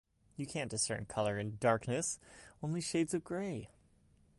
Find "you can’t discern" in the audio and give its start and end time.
0.35-1.05